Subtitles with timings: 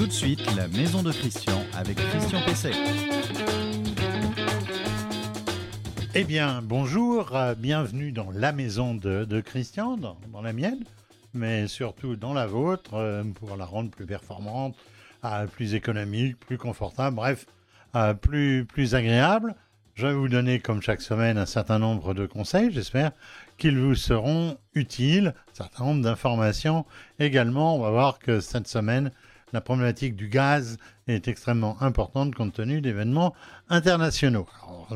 [0.00, 2.72] Tout de suite, la maison de Christian avec Christian Pesset.
[6.14, 10.78] Eh bien, bonjour, euh, bienvenue dans la maison de, Christian, dans, la mienne,
[11.34, 14.74] mais surtout dans la vôtre, euh, pour la rendre plus performante,
[15.26, 17.44] euh, plus économique, plus confortable, bref,
[18.22, 19.54] plus, plus agréable.
[19.96, 22.70] Je vais vous donner, comme chaque semaine, un certain nombre de conseils.
[22.72, 23.10] J'espère
[23.58, 25.34] qu'ils vous seront utiles.
[25.52, 26.86] Un certain nombre d'informations
[27.18, 27.76] également.
[27.76, 29.10] On va voir que cette semaine,
[29.52, 30.78] la problématique du gaz
[31.08, 33.34] est extrêmement importante compte tenu d'événements
[33.68, 34.46] internationaux.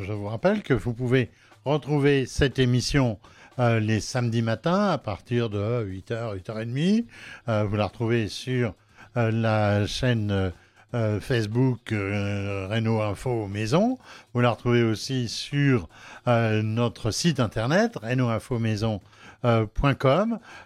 [0.00, 1.30] je vous rappelle que vous pouvez
[1.64, 3.18] retrouver cette émission
[3.58, 7.04] euh, les samedis matins à partir de 8h, 8h30.
[7.48, 8.74] Euh, vous la retrouvez sur
[9.16, 10.52] euh, la chaîne
[10.94, 13.98] euh, Facebook Renault Info Maison.
[14.32, 15.88] Vous la retrouvez aussi sur
[16.26, 19.00] notre site internet renaultinfomaison.com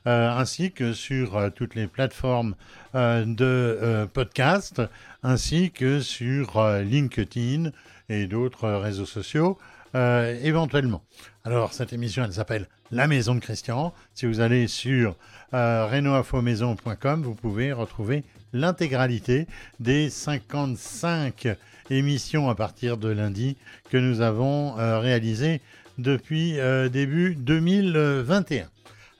[0.04, 2.54] ainsi que sur toutes les plateformes
[2.94, 4.82] de podcast
[5.22, 7.70] ainsi que sur LinkedIn
[8.08, 9.58] et d'autres réseaux sociaux
[9.94, 11.02] éventuellement.
[11.44, 13.92] Alors cette émission elle s'appelle La Maison de Christian.
[14.14, 15.16] Si vous allez sur
[15.52, 19.46] renaultinfomaison.com vous pouvez retrouver l'intégralité
[19.80, 21.48] des 55
[21.90, 23.56] émissions à partir de lundi
[23.90, 25.60] que nous avons euh, réalisées
[25.98, 28.66] depuis euh, début 2021.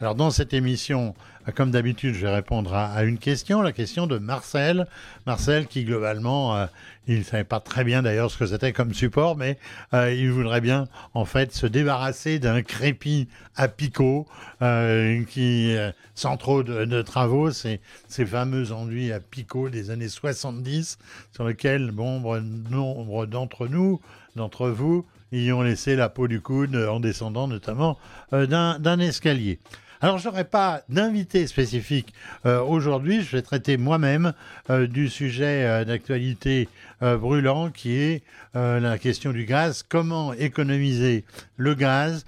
[0.00, 1.14] Alors dans cette émission,
[1.48, 4.86] euh, comme d'habitude, je vais répondre à, une question, la question de Marcel.
[5.26, 6.66] Marcel qui globalement, euh,
[7.08, 9.58] il ne savait pas très bien d'ailleurs ce que c'était comme support, mais
[9.94, 14.28] euh, il voudrait bien en fait se débarrasser d'un crépi à picot
[14.60, 15.76] qui,
[16.14, 20.98] sans trop de, travaux, ces, ces fameux enduits à picot des années 70
[21.32, 24.00] sur lesquels nombre d'entre nous,
[24.36, 27.98] d'entre vous, y ont laissé la peau du coude en descendant notamment
[28.32, 29.58] d'un escalier.
[30.00, 32.14] Alors, je n'aurai pas d'invité spécifique
[32.46, 33.22] euh, aujourd'hui.
[33.22, 34.32] Je vais traiter moi-même
[34.70, 36.68] euh, du sujet euh, d'actualité
[37.00, 39.84] brûlant qui est la question du gaz.
[39.88, 41.24] Comment économiser
[41.56, 42.26] le gaz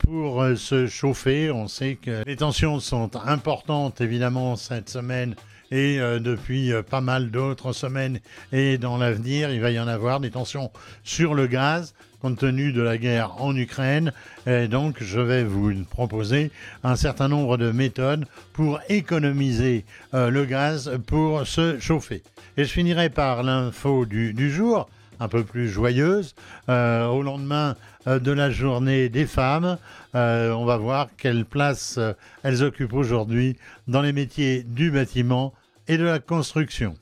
[0.00, 1.52] pour se chauffer?
[1.52, 5.36] On sait que les tensions sont importantes, évidemment, cette semaine
[5.70, 8.20] et depuis pas mal d'autres semaines
[8.52, 10.70] et dans l'avenir, il va y en avoir des tensions
[11.04, 14.12] sur le gaz compte tenu de la guerre en Ukraine.
[14.46, 16.50] Et donc, je vais vous proposer
[16.84, 22.22] un certain nombre de méthodes pour économiser euh, le gaz pour se chauffer.
[22.56, 24.88] Et je finirai par l'info du, jour,
[25.18, 26.34] un peu plus joyeuse.
[26.68, 27.74] Euh, au lendemain
[28.06, 29.78] euh, de la journée des femmes,
[30.12, 31.98] on va voir quelle place
[32.42, 33.56] elles occupent aujourd'hui
[33.86, 35.54] dans les métiers du bâtiment
[35.90, 36.94] et de la construction.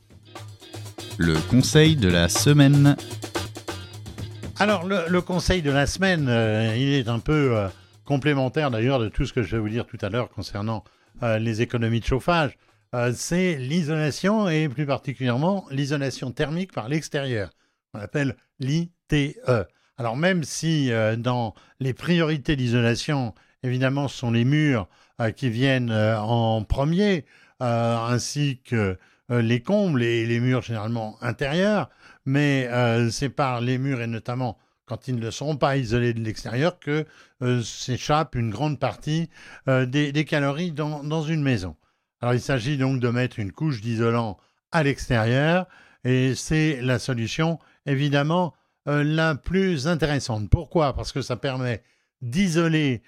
[1.19, 2.97] Le conseil de la semaine.
[4.59, 7.69] Alors, le, conseil de la semaine, euh, il est un peu euh,
[8.07, 10.85] complémentaire d'ailleurs de tout ce que je vais vous dire tout à l'heure concernant
[11.23, 12.57] euh, les économies de chauffage.
[13.13, 17.51] c'est l'isolation et plus particulièrement l'isolation thermique par l'extérieur.
[17.93, 19.39] On appelle l'ITE.
[19.99, 24.89] Alors, même si dans les priorités d'isolation, évidemment, ce sont les murs
[25.37, 27.27] qui viennent en premier,
[27.61, 28.97] ainsi que
[29.31, 31.91] les combles et les murs généralement intérieurs,
[32.29, 36.21] mais euh, c'est par les murs et notamment quand ils ne seront pas isolés de
[36.21, 37.07] l'extérieur que
[37.43, 39.31] euh, s'échappe une grande partie
[39.67, 41.75] euh, des, calories dans, une maison.
[42.21, 44.37] Alors il s'agit donc de mettre une couche d'isolant
[44.73, 45.67] à l'extérieur
[46.05, 48.55] et c'est la solution évidemment
[48.87, 50.49] la plus intéressante.
[50.49, 50.95] Pourquoi?
[50.95, 51.83] Parce que ça permet
[52.23, 53.03] d'isoler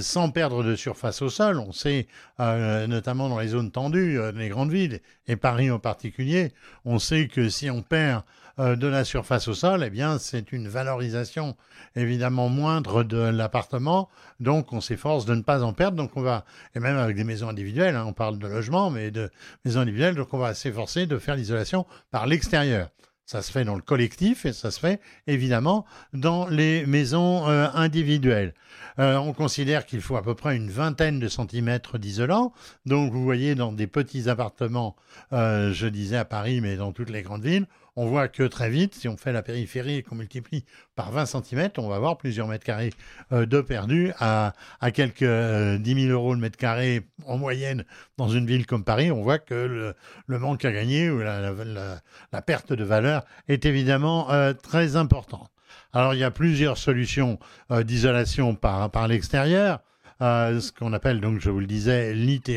[0.00, 1.58] sans perdre de surface au sol.
[1.58, 6.52] On sait, notamment dans les zones tendues, les grandes villes, et Paris en particulier,
[6.84, 8.22] on sait que si on perd
[8.60, 11.56] euh, de la surface au sol, eh bien, c'est une valorisation
[11.96, 14.10] évidemment moindre de l'appartement.
[14.38, 15.96] Donc, on s'efforce de ne pas en perdre.
[15.96, 16.44] Donc, on va,
[16.74, 19.30] et même avec des maisons individuelles, hein, on parle de logement, mais de
[19.64, 22.90] maisons individuelles, donc on va s'efforcer de faire l'isolation par l'extérieur.
[23.30, 27.68] Ça se fait dans le collectif et ça se fait évidemment dans les maisons euh,
[27.74, 28.54] individuelles.
[28.98, 32.52] Euh, on considère qu'il faut à peu près une vingtaine de centimètres d'isolant.
[32.86, 34.96] Donc vous voyez dans des petits appartements,
[35.30, 38.94] je disais à Paris, mais dans toutes les grandes villes, on voit que très vite,
[38.94, 40.64] si on fait la périphérie et qu'on multiplie
[40.96, 42.92] par 20 cm, on va avoir plusieurs mètres carrés
[43.32, 44.52] euh, de perdus à,
[44.92, 47.84] quelques 10 euh, 000 euros le mètre carré en moyenne
[48.16, 49.10] dans une ville comme Paris.
[49.10, 49.94] On voit que
[50.26, 55.50] le, manque à gagner ou la, perte de valeur est évidemment euh, très importante.
[55.92, 57.38] Alors il y a plusieurs solutions
[57.70, 59.80] d'isolation par l'extérieur.
[60.22, 62.50] Euh, ce qu'on appelle donc, je vous le disais, l'ITE.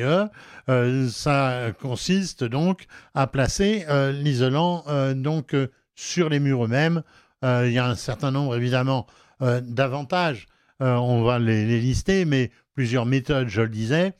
[0.69, 4.83] Euh, ça consiste donc à placer euh, l'isolant
[5.15, 5.55] donc
[5.95, 7.03] sur les murs eux-mêmes.
[7.43, 9.07] il y a un certain nombre évidemment
[9.39, 10.47] d'avantages.
[10.79, 14.13] on va les, lister, mais plusieurs méthodes, je le disais.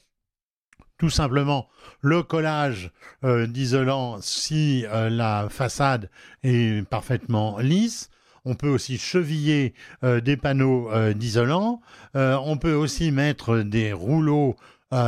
[0.97, 1.67] tout simplement
[2.03, 2.91] le collage
[3.23, 6.09] euh, d'isolant si euh, la façade
[6.43, 8.09] est parfaitement lisse.
[8.45, 9.73] On peut aussi cheviller
[10.03, 11.81] euh, des panneaux d'isolant.
[12.13, 14.55] on peut aussi mettre des rouleaux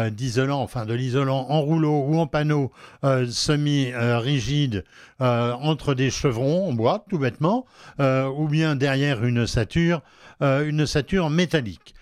[0.09, 2.71] d'isolant, enfin de l'isolant en rouleau ou en panneau
[3.03, 4.83] semi-rigide
[5.19, 7.67] entre des chevrons en bois, tout bêtement,
[7.99, 10.01] ou bien derrière une sature,
[10.41, 11.93] une sature métallique.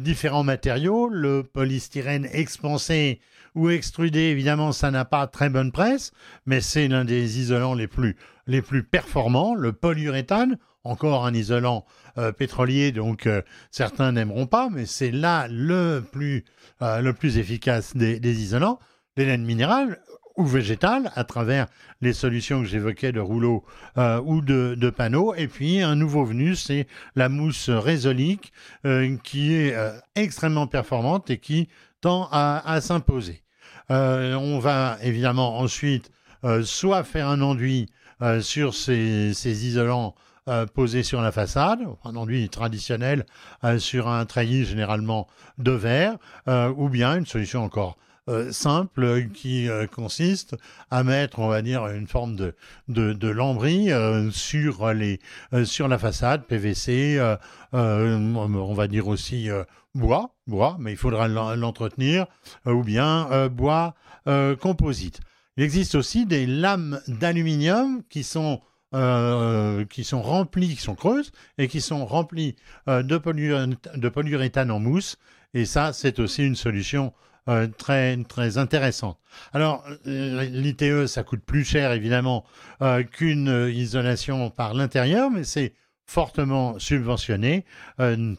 [0.00, 3.20] différents matériaux, le polystyrène expansé
[3.56, 6.12] ou extrudé, évidemment, ça n'a pas très bonne presse,
[6.44, 8.14] mais c'est l'un des isolants les plus,
[8.84, 9.54] performants.
[9.54, 11.86] Le polyuréthane, encore un isolant
[12.18, 16.44] euh, pétrolier, donc euh, certains n'aimeront pas, mais c'est là le plus,
[16.82, 18.78] euh, efficace des, isolants.
[19.16, 20.00] Les laines minérales
[20.36, 21.66] ou végétales, à travers
[22.02, 23.64] les solutions que j'évoquais de rouleaux
[23.96, 25.34] ou de, panneaux.
[25.34, 28.52] Et puis un nouveau venu, c'est la mousse résolique
[29.24, 29.74] qui est
[30.14, 31.70] extrêmement performante et qui
[32.02, 33.45] tend à s'imposer.
[33.90, 36.10] Euh, on va évidemment ensuite
[36.44, 37.88] euh, soit faire un enduit
[38.22, 40.14] euh, sur ces, isolants
[40.74, 43.26] posés sur la façade, un enduit traditionnel
[43.78, 45.26] sur un treillis généralement
[45.58, 46.18] de verre,
[46.76, 47.96] ou bien une solution encore
[48.50, 50.56] simple qui consiste
[50.90, 52.54] à mettre, on va dire, une forme de,
[52.88, 53.90] de, lambris
[54.32, 55.20] sur, les,
[55.64, 57.20] sur la façade, PVC,
[57.72, 59.48] on va dire aussi
[59.96, 62.26] bois, bois, mais il faudra l'entretenir,
[62.66, 63.94] euh, ou bien euh, bois
[64.28, 65.20] euh, composite.
[65.56, 68.60] Il existe aussi des lames d'aluminium qui sont
[69.90, 72.56] qui sont remplies, qui sont creuses et qui sont remplies
[72.86, 75.18] de, polyuréthane en mousse.
[75.52, 77.12] Et ça, c'est aussi une solution
[77.78, 79.18] très, très intéressante.
[79.52, 82.44] Alors, l'ITE, ça coûte plus cher, évidemment,
[83.12, 85.74] qu'une isolation par l'intérieur, mais c'est
[86.06, 87.64] fortement subventionné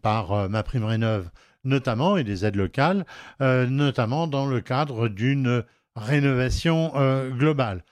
[0.01, 1.29] par ma prime rénove
[1.67, 3.05] notamment, et des aides locales,
[3.41, 5.63] euh, notamment dans le cadre d'une
[5.95, 7.83] rénovation euh, globale.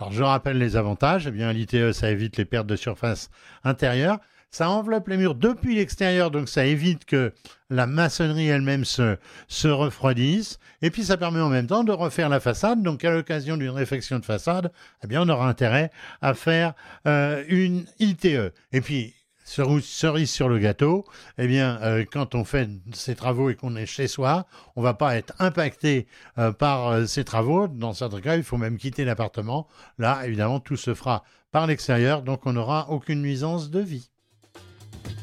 [0.00, 3.30] Alors je rappelle les avantages, eh bien l'ITE ça évite les pertes de surface
[3.64, 4.18] intérieure,
[4.50, 7.32] ça enveloppe les murs depuis l'extérieur, donc ça évite que
[7.68, 9.16] la maçonnerie elle-même se,
[9.48, 13.12] se refroidisse, et puis ça permet en même temps de refaire la façade, donc à
[13.12, 14.72] l'occasion d'une réfection de façade,
[15.04, 16.74] eh bien on aura intérêt à faire
[17.06, 18.52] euh, une ITE.
[18.72, 19.14] Et puis
[19.44, 21.04] cerise sur le gâteau,
[21.38, 24.94] eh bien, euh, quand on fait ces travaux et qu'on est chez soi, on va
[24.94, 26.06] pas être impacté
[26.38, 27.66] euh, par ces travaux.
[27.66, 29.66] Dans certains cas, il faut même quitter l'appartement.
[29.98, 34.09] Là, évidemment, tout se fera par l'extérieur, donc on n'aura aucune nuisance de vie.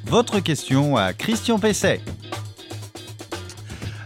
[0.05, 2.01] Votre question à Christian Pesset.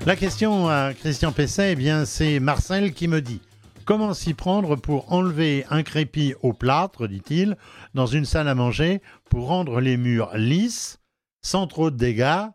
[0.05, 3.41] La question à Christian Pesset, eh bien, c'est Marcel qui me dit
[3.85, 7.57] Comment s'y prendre pour enlever un crépi au plâtre, dit-il,
[7.93, 10.99] dans une salle à manger pour rendre les murs lisses,
[11.41, 12.47] sans trop de dégâts?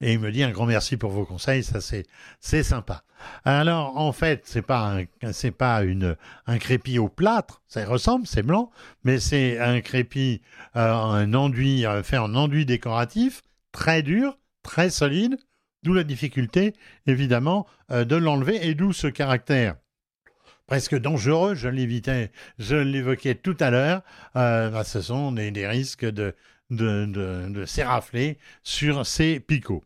[0.00, 2.04] Et il me dit un grand merci pour vos conseils, ça c'est
[2.40, 3.02] c'est sympa.
[3.44, 4.98] Alors en fait, c'est pas
[5.32, 8.70] c'est pas une un crépi au plâtre, ça ressemble, c'est blanc,
[9.04, 10.42] mais c'est un crépi
[10.76, 15.36] euh, un enduit euh, fait en enduit décoratif, très dur, très solide,
[15.82, 16.74] d'où la difficulté
[17.06, 19.76] évidemment euh, de l'enlever et d'où ce caractère
[20.66, 22.30] presque dangereux, je l'évitais,
[22.60, 24.02] je l'évoquais tout à l'heure,
[24.34, 26.36] bah, ce sont des, risques de,
[26.70, 27.06] de,
[27.48, 29.82] de, s'érafler sur ces picots.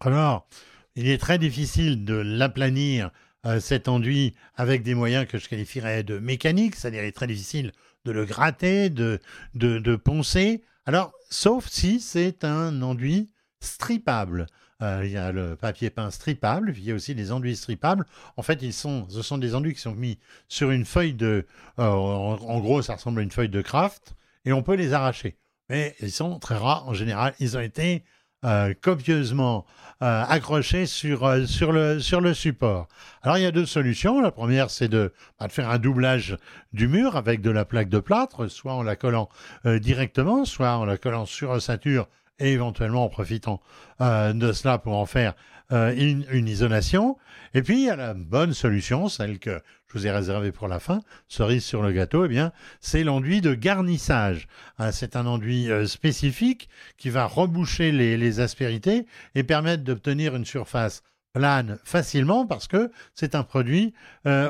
[0.00, 0.46] Alors,
[0.96, 3.10] il est très difficile de l'aplanir,
[3.44, 7.26] euh, cet enduit, avec des moyens que je qualifierais de mécaniques, c'est-à-dire il est très
[7.26, 7.72] difficile
[8.04, 9.20] de le gratter, de,
[9.54, 10.62] de, poncer.
[10.86, 14.46] Alors, sauf si c'est un enduit stripable.
[14.82, 17.56] Euh, il y a le papier peint stripable, puis il y a aussi des enduits
[17.56, 18.06] stripables.
[18.36, 21.46] En fait, ils sont, ce sont des enduits qui sont mis sur une feuille de...
[21.78, 25.36] Euh, en, gros, ça ressemble à une feuille de craft, et on peut les arracher.
[25.68, 27.34] Mais ils sont très rares en général.
[27.40, 28.04] Ils ont été
[28.46, 29.66] euh, copieusement
[29.98, 32.86] accrochés sur, sur, le, support.
[33.22, 34.20] Alors il y a deux solutions.
[34.20, 36.36] La première, c'est de, bah, de, faire un doublage
[36.74, 39.30] du mur avec de la plaque de plâtre, soit en la collant
[39.64, 43.60] directement, soit en la collant sur la ceinture et éventuellement en profitant
[44.00, 45.34] euh, de cela pour en faire
[45.72, 47.16] euh, une, isolation.
[47.54, 50.68] Et puis, il y a la bonne solution, celle que je vous ai réservée pour
[50.68, 54.46] la fin, cerise sur le gâteau, eh bien, c'est l'enduit de garnissage.
[54.78, 60.36] Hein, c'est un enduit euh, spécifique qui va reboucher les, les aspérités et permettre d'obtenir
[60.36, 61.02] une surface
[61.32, 63.92] plane facilement parce que c'est un produit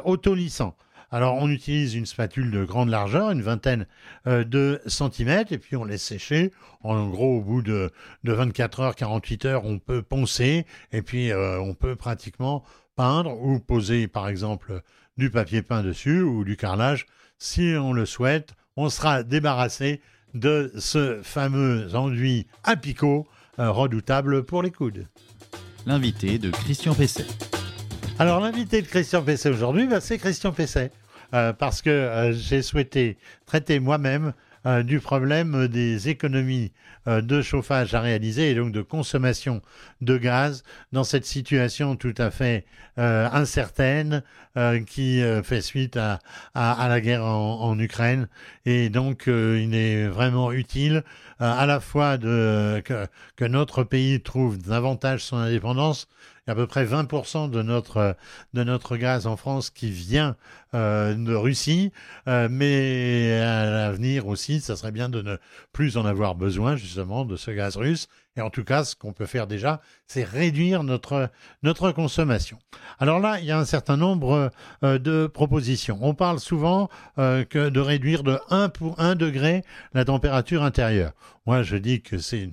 [0.04, 0.76] autolissant.
[1.10, 3.86] Alors, on utilise une spatule de grande largeur, une vingtaine
[4.26, 6.52] euh, de centimètres, et puis on laisse sécher.
[6.82, 7.92] En gros, au bout de,
[8.24, 12.64] 24 heures, 48 heures, on peut poncer, et puis euh, on peut pratiquement
[12.96, 14.82] peindre ou poser, par exemple,
[15.16, 17.06] du papier peint dessus ou du carrelage.
[17.38, 20.00] Si on le souhaite, on sera débarrassé
[20.34, 23.26] de ce fameux enduit à picot
[23.58, 25.06] euh, redoutable pour les coudes.
[25.86, 27.26] L'invité de Christian Pesset.
[28.18, 30.90] Alors l'invité de Christian Pesset aujourd'hui, bah, c'est Christian Pesset.
[31.34, 34.32] Euh, parce que euh, j'ai souhaité traiter moi-même
[34.64, 36.72] euh, du problème des économies
[37.06, 39.62] de chauffage à réaliser et donc de consommation
[40.00, 42.64] de gaz dans cette situation tout à fait
[42.96, 44.24] incertaine
[44.88, 46.18] qui fait suite à,
[46.88, 48.26] la guerre en, Ukraine.
[48.64, 51.04] Et donc il est vraiment utile
[51.38, 53.06] à la fois de, que,
[53.36, 56.08] que notre pays trouve davantage son indépendance
[56.46, 58.16] à peu près 20% de notre,
[58.54, 60.36] de notre gaz en France qui vient
[60.74, 61.92] euh, de Russie,
[62.28, 65.36] euh, mais à l'avenir aussi, ça serait bien de ne
[65.72, 68.08] plus en avoir besoin justement de ce gaz russe.
[68.36, 71.30] Et en tout cas, ce qu'on peut faire déjà, c'est réduire notre,
[71.62, 72.58] notre consommation.
[72.98, 74.50] Alors là, il y a un certain nombre
[74.84, 75.98] euh, de propositions.
[76.02, 81.12] On parle souvent de réduire de 1 pour 1 degré la température intérieure.
[81.46, 82.48] Moi, je dis que c'est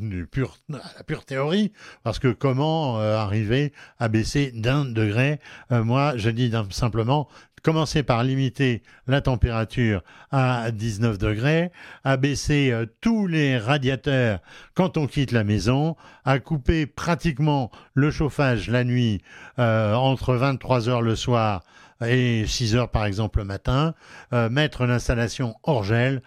[0.69, 1.71] la pure théorie,
[2.03, 5.39] parce que comment arriver à baisser d'un degré?
[5.71, 7.27] Moi, je dis simplement
[7.63, 11.71] commencer par limiter la température à 19 degrés,
[12.03, 14.39] à baisser euh, tous les radiateurs
[14.75, 15.95] quand on quitte la maison,
[16.25, 19.21] à couper pratiquement le chauffage la nuit
[19.59, 21.63] euh, entre 23 heures le soir
[22.05, 23.93] et 6 heures par exemple le matin,
[24.33, 26.21] euh, mettre l'installation hors gel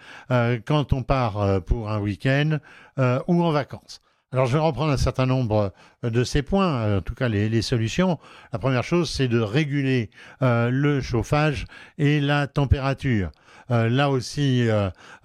[0.64, 2.58] quand on part pour un week-end
[2.98, 4.00] ou en vacances.
[4.32, 5.72] Alors, je vais reprendre un certain nombre
[6.04, 8.18] euh, de ces points, euh, en tout cas les, solutions.
[8.52, 10.10] La première chose, c'est de réguler
[10.42, 11.64] euh, le chauffage
[11.96, 13.30] et la température.
[13.68, 14.68] là aussi,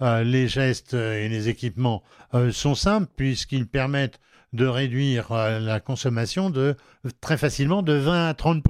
[0.00, 2.02] les gestes et les équipements
[2.50, 4.18] sont simples puisqu'ils permettent
[4.52, 6.74] de réduire la consommation de
[7.20, 8.64] très facilement de 20 à 30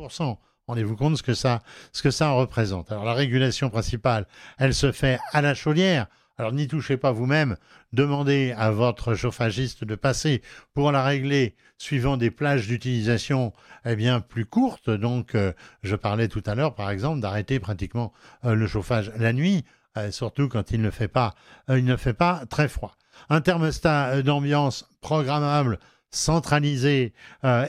[0.69, 1.61] Rendez-vous compte ce que ça,
[1.93, 2.93] ce que ça représente.
[2.93, 4.27] Alors la régulation principale,
[4.59, 6.07] elle se fait à la chaudière.
[6.39, 7.57] Alors n'y touchez pas vous-même,
[7.93, 10.41] demandez à votre chauffagiste de passer
[10.73, 13.53] pour la régler suivant des plages d'utilisation
[13.85, 14.89] eh bien plus courtes.
[14.89, 15.53] Donc euh,
[15.83, 18.13] je parlais tout à l'heure par exemple d'arrêter pratiquement
[18.45, 19.65] euh, le chauffage la nuit,
[19.97, 21.35] euh, surtout quand il ne fait pas
[21.69, 22.97] il ne fait pas très froid.
[23.29, 25.79] Un thermostat d'ambiance programmable,
[26.11, 27.13] centralisé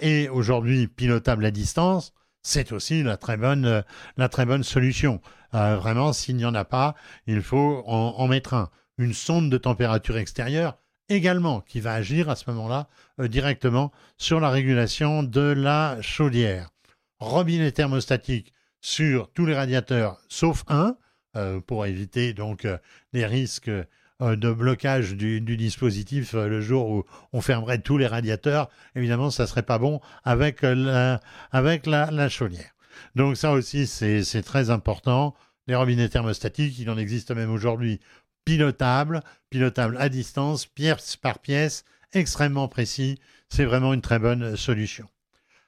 [0.01, 3.83] et aujourd'hui pilotable à distance, c'est aussi la très bonne
[4.45, 5.21] bonne solution.
[5.55, 6.95] Euh, vraiment, s'il n'y en a pas,
[7.27, 8.69] il faut en, mettre un.
[8.97, 10.77] Une sonde de température extérieure
[11.09, 12.87] également qui va agir à ce moment-là
[13.19, 16.69] euh, directement sur la régulation de la chaudière.
[17.19, 20.95] Robinet thermostatique sur tous les radiateurs sauf un
[21.35, 22.67] euh, pour éviter donc
[23.13, 23.71] des risques
[24.23, 27.03] de blocage du, dispositif le jour où
[27.33, 28.69] on fermerait tous les radiateurs.
[28.95, 30.63] Évidemment, ça serait pas bon avec
[31.51, 32.73] avec la chaudière.
[33.15, 35.35] Donc ça aussi, c'est très important.
[35.67, 37.99] Les robinets thermostatiques, il en existe même aujourd'hui
[38.45, 43.19] pilotables, pilotables à distance, pièce par pièce, extrêmement précis.
[43.49, 45.07] C'est vraiment une très bonne solution.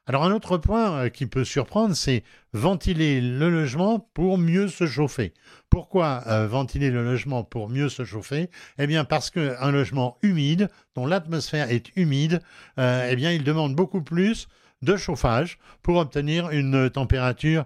[0.07, 4.85] Alors un autre point euh, qui peut surprendre, c'est ventiler le logement pour mieux se
[4.85, 5.33] chauffer.
[5.71, 8.51] Pourquoi euh, ventiler le logement pour mieux se chauffer?
[8.77, 12.41] Eh bien parce qu'un logement humide, dont l'atmosphère est humide,
[12.77, 14.47] euh, eh bien il demande beaucoup plus
[14.83, 17.65] de chauffage pour obtenir une température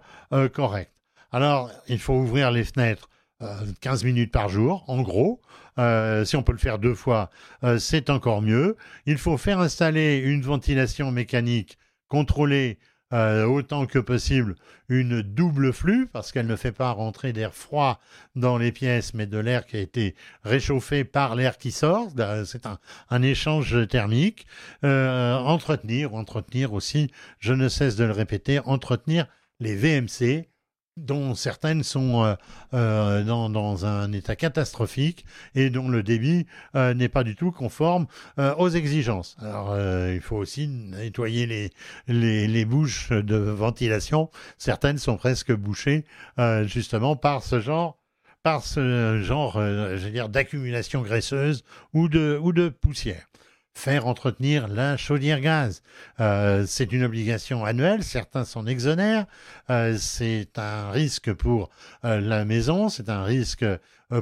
[0.53, 0.93] correcte.
[1.31, 3.09] Alors, il faut ouvrir les fenêtres
[3.81, 5.41] 15 euh, minutes par jour, en gros.
[6.25, 7.29] Si on peut le faire deux fois,
[7.77, 8.75] c'est encore mieux.
[9.05, 11.77] Il faut faire installer une ventilation mécanique
[12.09, 12.77] contrôlée
[13.11, 14.53] euh, autant que possible
[14.87, 17.99] une double flux parce qu'elle ne fait pas rentrer d'air froid
[18.35, 20.13] dans les pièces mais de l'air qui a été
[20.43, 22.11] réchauffé par l'air qui sort.
[22.19, 24.45] Euh, c'est un, échange thermique.
[24.83, 29.25] Euh, entretenir, entretenir aussi, je ne cesse de le répéter, entretenir
[29.59, 30.47] les VMC,
[30.97, 32.35] dont certaines sont euh,
[32.73, 38.07] euh, dans, un état catastrophique et dont le débit euh, n'est pas du tout conforme
[38.57, 39.37] aux exigences.
[39.41, 41.71] Alors il faut aussi nettoyer les,
[42.07, 44.29] les, les, bouches de ventilation.
[44.57, 46.05] Certaines sont presque bouchées
[46.65, 47.97] justement par ce genre
[48.43, 53.28] par ce genre, je veux dire, d'accumulation graisseuse ou de, ou de poussière
[53.79, 55.81] faire entretenir la chaudière gaz.
[56.19, 59.25] Euh, c'est une obligation annuelle, certains s'en exonèrent,
[59.69, 61.69] euh, c'est un risque pour
[62.03, 63.65] euh, la maison, c'est un risque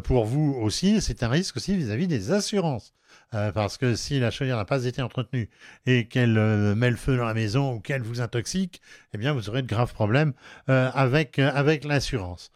[0.04, 2.94] pour vous aussi, c'est un risque aussi vis-à-vis des assurances.
[3.32, 5.50] parce que si la chaudière n'a pas été entretenue
[5.86, 6.38] et qu'elle
[6.76, 8.82] met le feu dans la maison ou qu'elle vous intoxique,
[9.14, 10.34] eh bien vous aurez de graves problèmes
[10.68, 12.52] avec, avec l'assurance.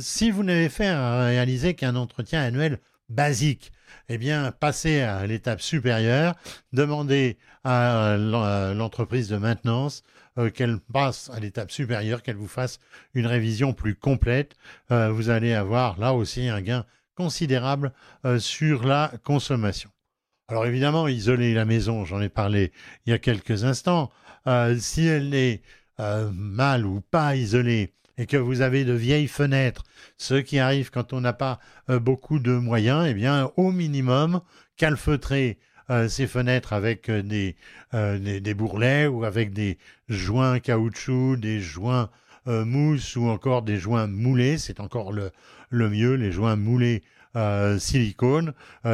[0.00, 3.72] si vous n'avez fait réaliser qu'un entretien annuel basique,
[4.08, 6.34] eh bien, passer à l'étape supérieure,
[6.72, 10.02] demander à l'entreprise de maintenance
[10.38, 12.80] euh, qu'elle passe à l'étape supérieure, qu'elle vous fasse
[13.12, 14.56] une révision plus complète.
[14.90, 17.92] Euh, vous allez avoir là aussi un gain considérable
[18.24, 19.90] euh, sur la consommation.
[20.48, 22.72] Alors évidemment, isoler la maison, j'en ai parlé
[23.04, 24.10] il y a quelques instants,
[24.78, 25.62] si elle est
[25.98, 29.82] mal ou pas isolées, et que vous avez de vieilles fenêtres,
[30.16, 34.40] ce qui arrive quand on n'a pas beaucoup de moyens, eh bien, au minimum,
[34.76, 35.58] calfeutrer
[36.08, 37.56] ces fenêtres avec des,
[37.92, 39.78] des, bourrelets ou avec des
[40.08, 42.10] joints caoutchouc, des joints
[42.46, 45.30] mousse ou encore des joints moulés, c'est encore le,
[45.70, 47.02] le mieux, les joints moulés
[47.78, 48.52] silicone,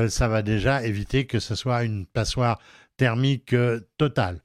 [0.09, 2.61] ça va déjà éviter que ce soit une passoire
[2.97, 3.55] thermique
[3.97, 4.41] totale.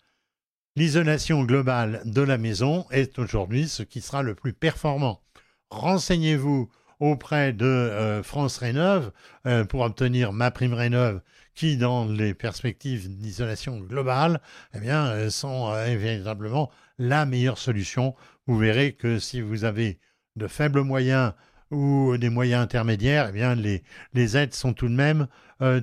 [0.75, 5.22] L'isolation globale de la maison est aujourd'hui ce qui sera le plus performant.
[5.70, 6.68] Renseignez-vous
[7.00, 9.12] auprès de euh, France Rénov
[9.46, 11.22] euh, pour obtenir ma prime Rénov
[11.53, 14.42] qui, dans les perspectives d'isolation globale,
[14.74, 18.15] eh bien, euh, sont véritablement la meilleure solution.
[18.48, 20.00] Vous verrez que si vous avez
[20.38, 21.34] de faibles moyens
[21.70, 25.27] ou des moyens intermédiaires, eh bien, les, les aides sont tout de même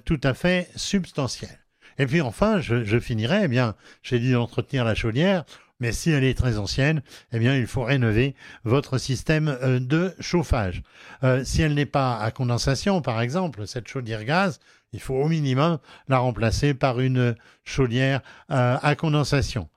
[0.04, 1.59] tout à fait substantielles.
[2.00, 5.44] Et puis enfin, je, finirai, eh bien, j'ai dit d'entretenir la chaudière,
[5.80, 10.14] mais si elle est très ancienne, eh bien, il faut rénover votre système euh, de
[10.18, 10.82] chauffage.
[11.24, 14.60] Euh, si elle n'est pas à condensation, par exemple, cette chaudière gaz,
[14.94, 15.78] il faut au minimum
[16.08, 19.68] la remplacer par une chaudière euh, à condensation.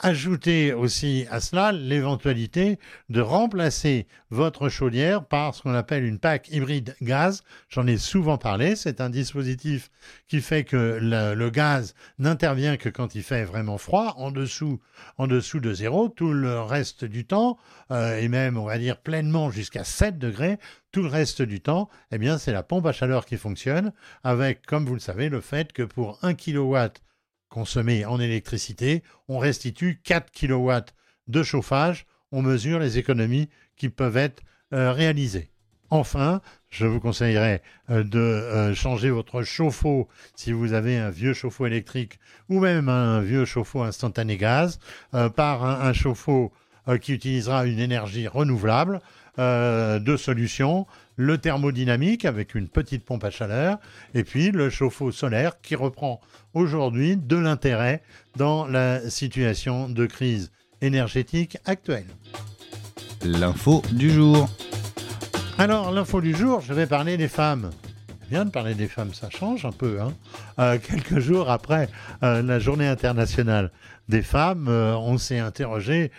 [0.00, 2.78] Ajoutez aussi à cela l'éventualité
[3.08, 7.42] de remplacer votre chaudière par ce qu'on appelle une PAC hybride gaz.
[7.68, 8.76] J'en ai souvent parlé.
[8.76, 9.90] C'est un dispositif
[10.28, 14.80] qui fait que le, gaz n'intervient que quand il fait vraiment froid, en dessous,
[15.16, 16.08] en dessous de zéro.
[16.08, 17.58] Tout le reste du temps,
[17.90, 20.58] euh, et même on va dire pleinement jusqu'à 7 degrés,
[20.92, 24.64] tout le reste du temps, eh bien c'est la pompe à chaleur qui fonctionne, avec,
[24.64, 26.76] comme vous le savez, le fait que pour 1 kW
[27.48, 30.72] consommés en électricité, on restitue 4 kW
[31.28, 35.50] de chauffage, on mesure les économies qui peuvent être euh, réalisées.
[35.90, 41.32] Enfin, je vous conseillerais euh, de euh, changer votre chauffe-eau si vous avez un vieux
[41.32, 42.18] chauffe-eau électrique
[42.50, 44.78] ou même un vieux chauffe-eau instantané gaz
[45.36, 46.52] par un chauffe-eau
[47.00, 49.00] qui utilisera une énergie renouvelable.
[49.36, 50.86] Deux solutions.
[51.20, 53.78] Le thermodynamique avec une petite pompe à chaleur
[54.14, 56.20] et puis le chauffe-eau solaire qui reprend
[56.54, 58.02] aujourd'hui de l'intérêt
[58.36, 62.06] dans la situation de crise énergétique actuelle.
[63.24, 64.48] L'info du jour.
[65.58, 67.70] Alors, l'info du jour, je vais parler des femmes.
[68.28, 70.00] Bien de parler des femmes, ça change un peu.
[70.00, 70.12] Hein.
[70.58, 71.88] Euh, quelques jours après
[72.22, 73.70] euh, la journée internationale
[74.08, 76.10] des femmes, on s'est interrogé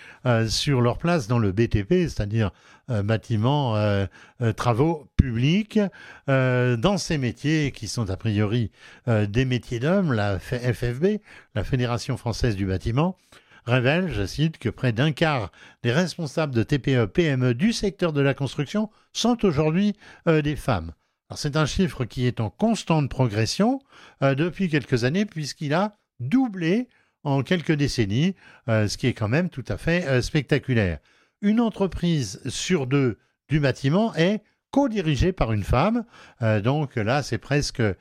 [0.47, 2.51] sur leur place dans le BTP, c'est-à-dire
[2.89, 4.07] euh, bâtiments, euh,
[4.41, 5.79] euh, travaux publics.
[6.27, 8.71] dans ces métiers qui sont a priori
[9.07, 11.19] des métiers d'hommes, la FFB,
[11.55, 13.17] la Fédération française du bâtiment,
[13.65, 15.51] révèle, je cite, que près d'un quart
[15.83, 19.95] des responsables de TPE, PME du secteur de la construction sont aujourd'hui
[20.27, 20.93] des femmes.
[21.35, 23.81] C'est un chiffre qui est en constante progression
[24.21, 26.87] depuis quelques années puisqu'il a doublé
[27.23, 28.35] en quelques décennies,
[28.67, 30.99] ce qui est quand même tout à fait spectaculaire
[31.41, 36.05] une entreprise sur deux du bâtiment est co-dirigée par une femme.
[36.41, 37.95] Euh, donc là, c'est presque, euh,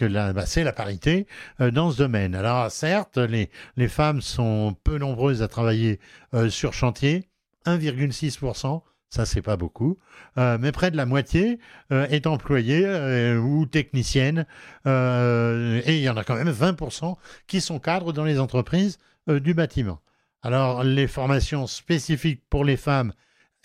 [0.00, 1.26] la, bah, la parité
[1.60, 2.34] euh, dans ce domaine.
[2.34, 6.00] Alors certes, les, les femmes sont peu nombreuses à travailler
[6.48, 7.28] sur chantier,
[7.66, 8.82] 1,6%.
[9.08, 9.98] Ça, c'est pas beaucoup.
[10.36, 11.58] mais près de la moitié
[11.90, 14.46] est employée ou technicienne.
[14.84, 17.16] et il y en a quand même 20%
[17.46, 20.00] qui sont cadres dans les entreprises du bâtiment.
[20.42, 23.12] Alors, les formations spécifiques pour les femmes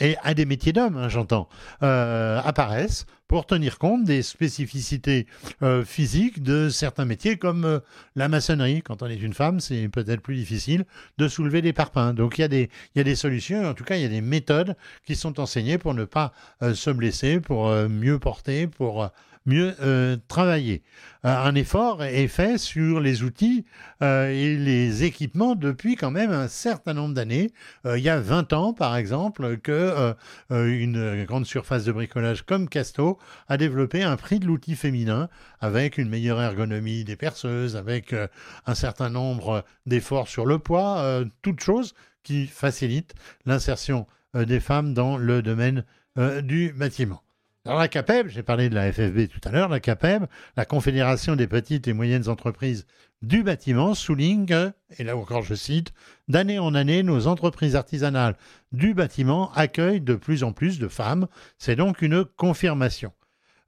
[0.01, 1.47] et à des métiers d'hommes, hein, j'entends,
[1.83, 5.25] euh, apparaissent pour tenir compte des spécificités
[5.63, 7.79] euh, physiques de certains métiers comme euh,
[8.17, 8.81] la maçonnerie.
[8.81, 10.83] Quand on est une femme, c'est peut-être plus difficile
[11.17, 12.13] de soulever des parpaings.
[12.13, 14.09] Donc il y, a des, y a des solutions, en tout cas il y a
[14.09, 19.09] des méthodes qui sont enseignées pour ne pas se blesser, pour mieux porter, pour
[19.45, 20.83] mieux euh, travailler.
[21.25, 23.65] Euh, un effort est fait sur les outils
[24.01, 27.51] euh, et les équipements depuis quand même un certain nombre d'années.
[27.85, 30.13] il y a 20 ans, par exemple, que
[30.49, 33.17] une grande surface de bricolage comme Casto
[33.47, 35.29] a développé un prix de l'outil féminin
[35.59, 38.15] avec une meilleure ergonomie des perceuses, avec
[38.65, 43.13] un certain nombre d'efforts sur le poids, toutes choses qui facilitent
[43.45, 45.85] l'insertion des femmes dans le domaine
[46.17, 47.21] du bâtiment.
[47.63, 50.25] Alors la CAPEB, j'ai parlé de la FFB tout à l'heure, la CAPEB,
[50.57, 52.87] la Confédération des petites et moyennes entreprises
[53.21, 55.93] du bâtiment, souligne, et là encore je cite,
[56.27, 58.35] d'année en année, nos entreprises artisanales
[58.71, 61.27] du bâtiment accueillent de plus en plus de femmes.
[61.59, 63.13] C'est donc une confirmation.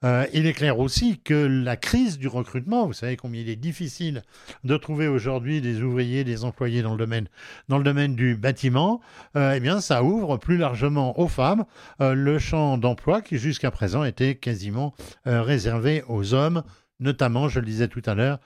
[0.03, 3.55] Euh, il est clair aussi que la crise du recrutement, vous savez combien il est
[3.55, 4.23] difficile
[4.63, 7.27] de trouver aujourd'hui des ouvriers, des employés dans le domaine,
[7.69, 9.01] dans le domaine du bâtiment,
[9.35, 11.65] euh, eh bien, ça ouvre plus largement aux femmes
[12.01, 14.93] euh, le champ d'emploi qui jusqu'à présent était quasiment
[15.25, 16.63] réservé aux hommes,
[16.99, 18.39] notamment, je le disais tout à l'heure,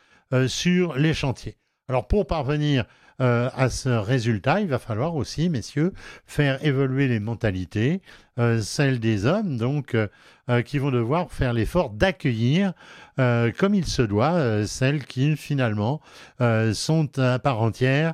[0.48, 1.58] sur les chantiers.
[1.88, 2.86] Alors pour parvenir
[3.20, 5.94] à ce résultat, il va falloir aussi, messieurs,
[6.26, 8.02] faire évoluer les mentalités,
[8.62, 9.96] celles des hommes, donc,
[10.66, 12.74] qui vont devoir faire l'effort d'accueillir,
[13.18, 16.02] comme il se doit, celles qui, finalement,
[16.74, 18.14] sont à part entière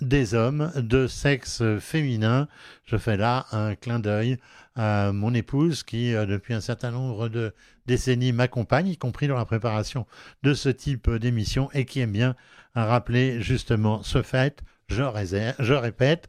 [0.00, 2.48] des hommes de sexe féminin.
[2.84, 4.36] Je fais là un clin d'œil
[4.76, 7.54] à mon épouse qui, depuis un certain nombre de
[7.86, 10.06] décennies, m'accompagne, y compris dans la préparation
[10.42, 12.36] de ce type d'émission, et qui aime bien
[12.74, 14.62] rappeler justement ce fait.
[14.88, 15.02] Je,
[15.58, 16.28] je répète,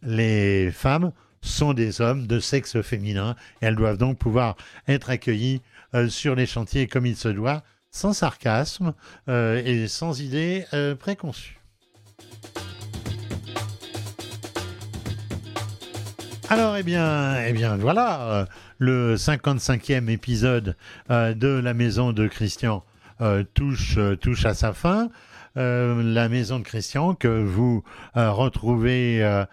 [0.00, 4.56] les femmes sont des hommes de sexe féminin et elles doivent donc pouvoir
[4.88, 5.60] être accueillies
[5.94, 8.94] euh, sur les chantiers comme il se doit, sans sarcasme
[9.28, 11.58] euh, et sans idées euh, préconçues.
[16.48, 18.46] Alors, eh bien, eh bien voilà,
[18.78, 20.76] le 55e épisode
[21.08, 22.84] de La Maison de Christian
[23.54, 25.08] touche, touche à sa fin.
[25.54, 27.82] la Maison de Christian que vous
[28.14, 29.46] retrouvez euh,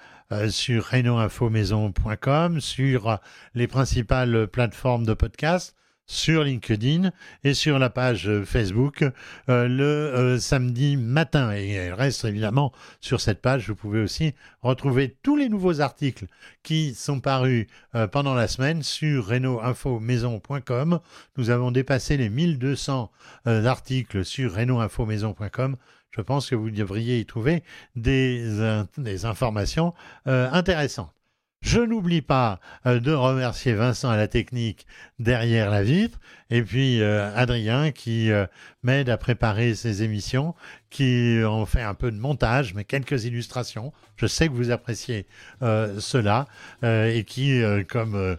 [0.50, 3.20] sur renoinfomaison.com, sur
[3.56, 5.76] les principales plateformes de podcast,
[6.10, 7.12] sur LinkedIn
[7.44, 9.04] et sur la page Facebook
[9.48, 11.56] euh, le euh, samedi matin.
[11.56, 16.26] Et il reste évidemment sur cette page, vous pouvez aussi retrouver tous les nouveaux articles
[16.64, 17.68] qui sont parus
[18.12, 21.00] pendant la semaine sur renoinfomaison.com.
[21.38, 23.12] Nous avons dépassé les 1200
[23.46, 25.78] articles sur renoinfomaison.com
[26.12, 27.64] je pense que vous devriez y trouver
[27.96, 29.94] des, informations
[30.28, 31.14] euh, intéressantes.
[31.62, 34.88] Je n'oublie pas euh, de remercier Vincent à la technique
[35.20, 36.18] derrière la vitre
[36.50, 38.46] et puis euh, Adrien qui euh,
[38.82, 40.56] m'aide à préparer ces émissions,
[40.90, 43.92] qui ont fait un peu de montage, mais quelques illustrations.
[44.16, 45.28] Je sais que vous appréciez
[45.62, 46.48] cela
[46.84, 48.38] et qui, comme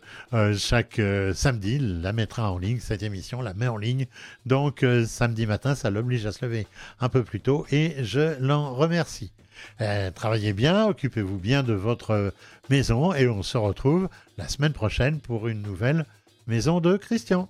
[0.59, 1.01] chaque
[1.33, 4.07] samedi, la mettra en ligne, cette émission, la met en ligne.
[4.45, 6.67] Donc samedi matin, ça l'oblige à se lever
[7.01, 9.33] un peu plus tôt et je l'en remercie.
[9.81, 12.33] Euh, travaillez bien, occupez-vous bien de votre
[12.69, 16.07] maison et on se retrouve la semaine prochaine pour une nouvelle
[16.47, 17.49] maison de Christian.